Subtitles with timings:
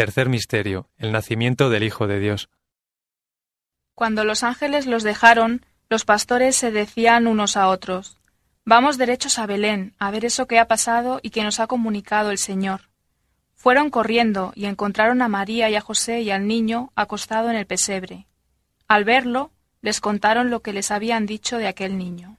[0.00, 2.48] Tercer misterio, el nacimiento del Hijo de Dios.
[3.94, 8.16] Cuando los ángeles los dejaron, los pastores se decían unos a otros,
[8.64, 12.30] Vamos derechos a Belén, a ver eso que ha pasado y que nos ha comunicado
[12.30, 12.88] el Señor.
[13.54, 17.66] Fueron corriendo y encontraron a María y a José y al niño acostado en el
[17.66, 18.26] pesebre.
[18.88, 19.50] Al verlo,
[19.82, 22.38] les contaron lo que les habían dicho de aquel niño.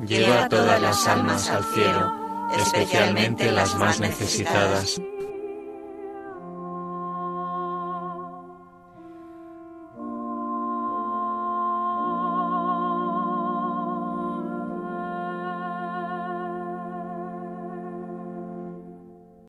[0.00, 2.12] lleva todas las almas al cielo,
[2.56, 5.00] especialmente las más necesitadas